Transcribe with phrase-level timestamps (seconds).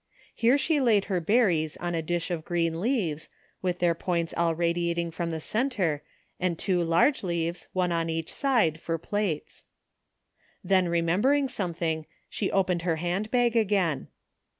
[0.33, 3.29] Here she laid her berries on a dish of green leaves,
[3.61, 6.01] with their points all radiating from the centre
[6.39, 9.65] and two large leaves, one on each side, for plates.
[10.63, 14.07] Then remembering something, she opened her hand bag again.